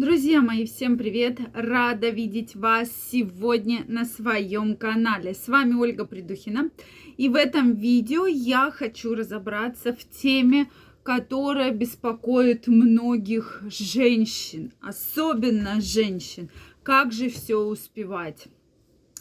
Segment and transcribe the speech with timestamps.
[0.00, 1.40] Друзья мои, всем привет!
[1.52, 5.34] Рада видеть вас сегодня на своем канале.
[5.34, 6.70] С вами Ольга Придухина.
[7.18, 10.70] И в этом видео я хочу разобраться в теме,
[11.02, 16.48] которая беспокоит многих женщин, особенно женщин.
[16.82, 18.46] Как же все успевать?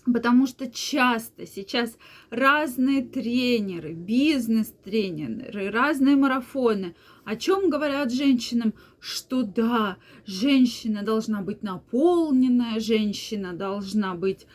[0.06, 1.98] Потому что часто сейчас
[2.30, 6.96] разные тренеры, бизнес-тренеры, разные марафоны
[7.30, 8.74] о чем говорят женщинам?
[9.00, 14.48] Что да, женщина должна быть наполненная, женщина должна быть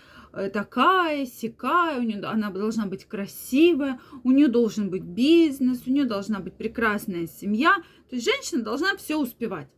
[0.53, 6.05] такая, сякая, у нее, она должна быть красивая, у нее должен быть бизнес, у нее
[6.05, 7.77] должна быть прекрасная семья.
[8.09, 9.69] То есть женщина должна все успевать.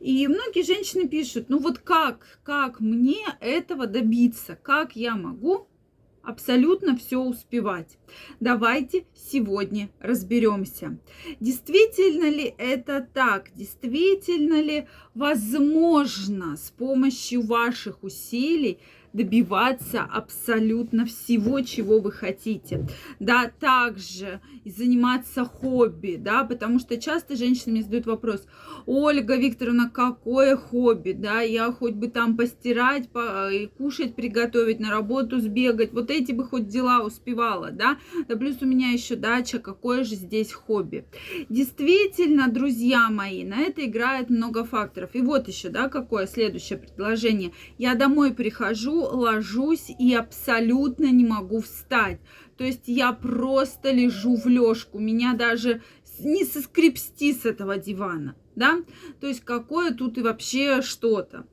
[0.00, 5.68] И многие женщины пишут, ну вот как, как мне этого добиться, как я могу
[6.24, 7.98] абсолютно все успевать.
[8.40, 10.98] Давайте сегодня разберемся.
[11.40, 13.52] Действительно ли это так?
[13.54, 18.78] Действительно ли возможно с помощью ваших усилий
[19.14, 22.86] добиваться абсолютно всего, чего вы хотите.
[23.20, 28.46] Да, также заниматься хобби, да, потому что часто женщины мне задают вопрос,
[28.86, 34.90] Ольга Викторовна, какое хобби, да, я хоть бы там постирать, по, и кушать, приготовить, на
[34.90, 37.98] работу сбегать, вот эти бы хоть дела успевала, да,
[38.28, 41.06] да плюс у меня еще дача, какое же здесь хобби.
[41.48, 45.10] Действительно, друзья мои, на это играет много факторов.
[45.14, 47.52] И вот еще, да, какое следующее предложение.
[47.78, 52.20] Я домой прихожу, ложусь и абсолютно не могу встать.
[52.56, 55.82] То есть я просто лежу в лёжку, меня даже
[56.20, 58.78] не соскрепсти с этого дивана, да?
[59.20, 61.46] То есть какое тут и вообще что-то.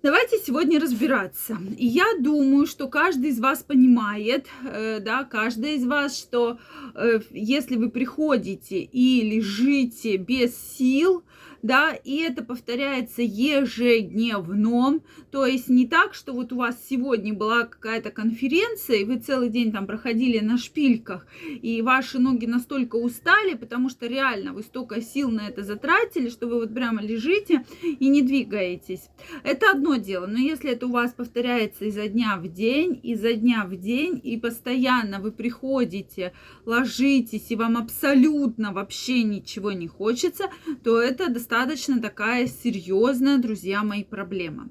[0.00, 1.58] Давайте сегодня разбираться.
[1.76, 6.60] Я думаю, что каждый из вас понимает, э, да, каждый из вас, что
[6.94, 11.24] э, если вы приходите и лежите без сил,
[11.62, 17.64] да, и это повторяется ежедневно, то есть не так, что вот у вас сегодня была
[17.64, 23.54] какая-то конференция, и вы целый день там проходили на шпильках, и ваши ноги настолько устали,
[23.54, 28.08] потому что реально вы столько сил на это затратили, что вы вот прямо лежите и
[28.08, 29.08] не двигаетесь.
[29.42, 33.64] Это одно дело, но если это у вас повторяется изо дня в день, изо дня
[33.64, 36.32] в день, и постоянно вы приходите,
[36.64, 40.44] ложитесь, и вам абсолютно вообще ничего не хочется,
[40.84, 44.68] то это достаточно достаточно такая серьезная, друзья мои, проблема.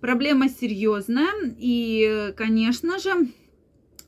[0.00, 3.28] Проблема серьезная, и, конечно же,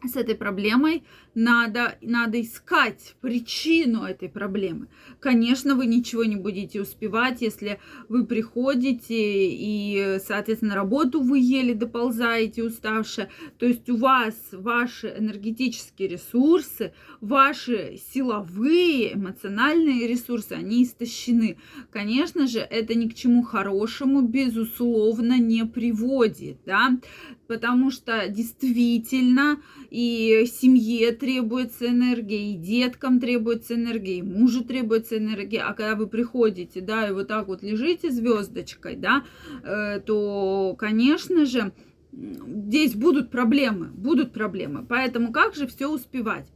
[0.09, 1.05] с этой проблемой
[1.35, 4.89] надо, надо искать причину этой проблемы.
[5.21, 12.63] Конечно, вы ничего не будете успевать, если вы приходите и, соответственно, работу вы еле доползаете
[12.65, 13.31] уставшие.
[13.59, 21.57] То есть у вас ваши энергетические ресурсы, ваши силовые, эмоциональные ресурсы, они истощены.
[21.91, 26.99] Конечно же, это ни к чему хорошему, безусловно, не приводит, да,
[27.47, 29.61] потому что действительно
[29.91, 35.63] и семье требуется энергия, и деткам требуется энергия, и мужу требуется энергия.
[35.63, 39.25] А когда вы приходите, да, и вот так вот лежите звездочкой, да,
[39.63, 41.73] э, то, конечно же,
[42.13, 44.85] здесь будут проблемы, будут проблемы.
[44.87, 46.47] Поэтому как же все успевать?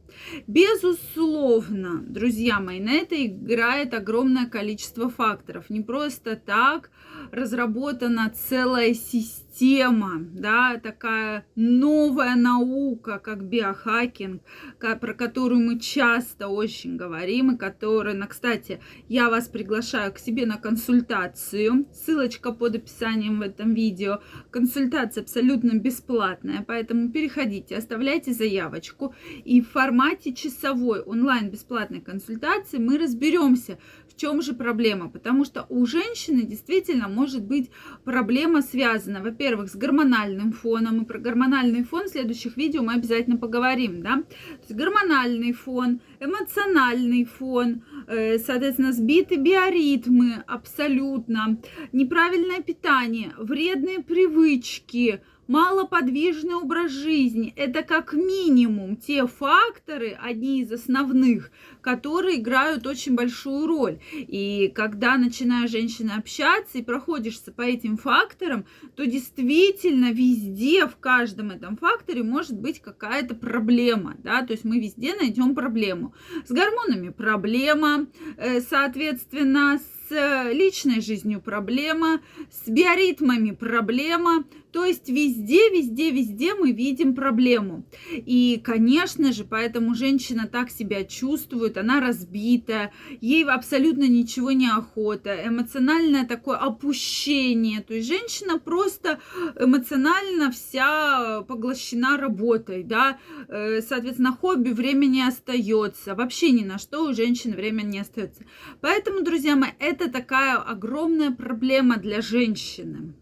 [0.47, 5.69] Безусловно, друзья мои, на это играет огромное количество факторов.
[5.69, 6.91] Не просто так
[7.31, 14.41] разработана целая система, да, такая новая наука, как биохакинг,
[14.79, 18.79] про которую мы часто очень говорим, и которая, ну, кстати,
[19.09, 25.46] я вас приглашаю к себе на консультацию, ссылочка под описанием в этом видео, консультация абсолютно
[25.55, 29.15] бесплатная, поэтому переходите, оставляйте заявочку,
[29.45, 33.77] и в формате часовой онлайн бесплатной консультации мы разберемся,
[34.17, 35.09] в чем же проблема.
[35.09, 37.69] Потому что у женщины действительно может быть
[38.03, 41.03] проблема связана, во-первых, с гормональным фоном.
[41.03, 44.01] И про гормональный фон в следующих видео мы обязательно поговорим.
[44.01, 44.15] Да?
[44.17, 51.59] То есть гормональный фон, эмоциональный фон, э, соответственно, сбитые биоритмы абсолютно,
[51.91, 61.51] неправильное питание, вредные привычки– малоподвижный образ жизни– это как минимум те факторы, одни из основных,
[61.81, 63.99] которые играют очень большую роль.
[64.13, 68.65] И когда начинаешь женщина общаться и проходишься по этим факторам,
[68.95, 74.79] то действительно везде, в каждом этом факторе может быть какая-то проблема, да, то есть мы
[74.79, 76.13] везде найдем проблему.
[76.45, 78.07] С гормонами проблема,
[78.37, 82.21] э, соответственно, с с личной жизнью проблема,
[82.51, 84.45] с биоритмами проблема.
[84.71, 87.83] То есть везде, везде, везде мы видим проблему.
[88.11, 95.35] И, конечно же, поэтому женщина так себя чувствует, она разбитая, ей абсолютно ничего не охота,
[95.47, 97.81] эмоциональное такое опущение.
[97.81, 99.19] То есть женщина просто
[99.59, 103.17] эмоционально вся поглощена работой, да,
[103.47, 108.43] э, соответственно, хобби времени остается, вообще ни на что у женщин время не остается.
[108.81, 113.13] Поэтому, друзья мои, это такая огромная проблема для женщины.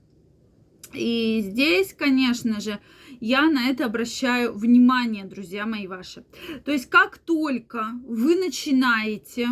[0.94, 2.80] И здесь, конечно же,
[3.20, 6.24] я на это обращаю внимание, друзья мои ваши.
[6.64, 9.48] То есть, как только вы начинаете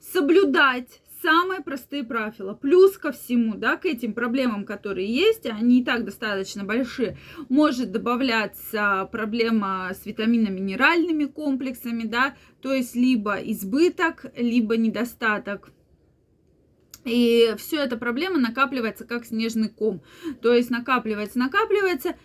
[0.00, 2.52] соблюдать самые простые правила.
[2.52, 7.16] Плюс ко всему, да, к этим проблемам, которые есть, они и так достаточно большие,
[7.48, 15.72] может добавляться проблема с витаминно-минеральными комплексами, да, то есть либо избыток, либо недостаток
[17.04, 20.02] и все эта проблема накапливается как снежный ком.
[20.42, 22.16] То есть накапливается, накапливается,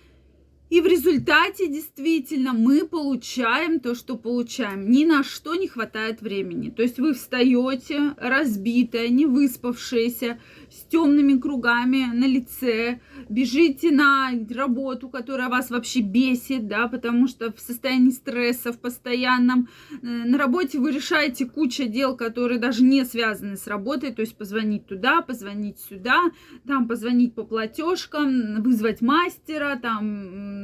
[0.69, 4.89] и в результате действительно мы получаем то, что получаем.
[4.92, 6.69] Ни на что не хватает времени.
[6.69, 10.39] То есть вы встаете разбитая, не выспавшаяся,
[10.69, 17.51] с темными кругами на лице, бежите на работу, которая вас вообще бесит, да, потому что
[17.51, 19.68] в состоянии стресса в постоянном.
[19.92, 24.38] Э, на работе вы решаете кучу дел, которые даже не связаны с работой, то есть
[24.38, 26.22] позвонить туда, позвонить сюда,
[26.68, 30.59] там позвонить по платежкам, вызвать мастера, там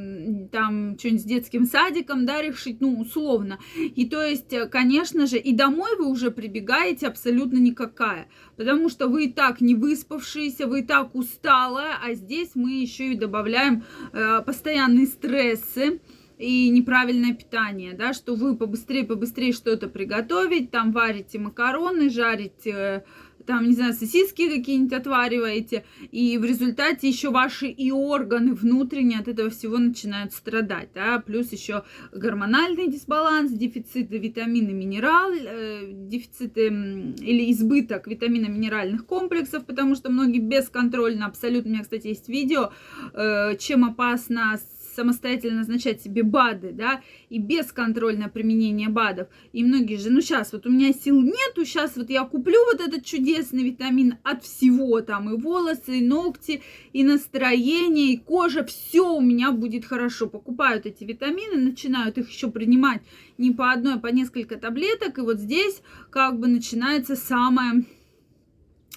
[0.52, 3.60] там что-нибудь с детским садиком, да, решить, ну, условно.
[3.76, 9.08] И то есть, э, конечно же, и домой вы уже прибегаете абсолютно никакая, потому что
[9.08, 13.84] вы и так не выспавшиеся, вы и так усталая, а здесь мы еще и добавляем
[14.14, 16.00] э, постоянные стрессы,
[16.38, 23.06] и неправильное питание, да, что вы побыстрее, побыстрее что-то приготовить, там варите макароны, жарите
[23.46, 29.28] там, не знаю, сосиски какие-нибудь отвариваете, и в результате еще ваши и органы внутренние от
[29.28, 37.52] этого всего начинают страдать, да, плюс еще гормональный дисбаланс, дефициты витамины, минерал, э, дефициты или
[37.52, 42.72] избыток витаминно-минеральных комплексов, потому что многие бесконтрольно, абсолютно, у меня, кстати, есть видео,
[43.14, 44.60] э, чем опасно
[44.96, 49.28] самостоятельно назначать себе БАДы, да, и бесконтрольное применение БАДов.
[49.54, 52.82] И многие же, ну сейчас вот у меня сил нету, сейчас вот я куплю вот
[52.82, 56.62] этот чудесный витамин от всего, там и волосы, и ногти,
[56.94, 60.28] и настроение, и кожа, все у меня будет хорошо.
[60.28, 63.02] Покупают эти витамины, начинают их еще принимать
[63.38, 67.86] не по одной, а по несколько таблеток, и вот здесь как бы начинается самое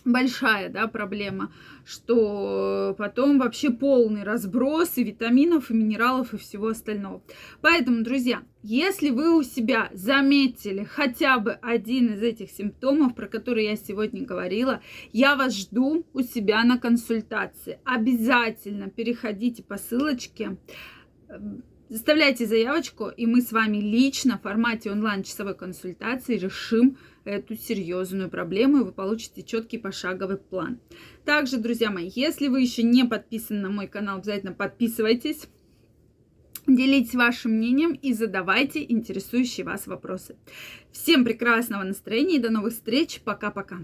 [0.05, 1.53] большая да, проблема,
[1.85, 7.23] что потом вообще полный разброс и витаминов, и минералов, и всего остального.
[7.61, 13.71] Поэтому, друзья, если вы у себя заметили хотя бы один из этих симптомов, про которые
[13.71, 14.81] я сегодня говорила,
[15.13, 17.79] я вас жду у себя на консультации.
[17.85, 20.57] Обязательно переходите по ссылочке
[21.89, 28.79] Заставляйте заявочку, и мы с вами лично в формате онлайн-часовой консультации решим эту серьезную проблему,
[28.79, 30.81] и вы получите четкий пошаговый план.
[31.25, 35.49] Также, друзья мои, если вы еще не подписаны на мой канал, обязательно подписывайтесь.
[36.67, 40.37] Делитесь вашим мнением и задавайте интересующие вас вопросы.
[40.93, 43.23] Всем прекрасного настроения и до новых встреч.
[43.25, 43.79] Пока-пока.